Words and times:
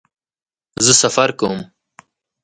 زه 0.85 0.93
سفر 1.01 1.29
کوم 1.39 1.57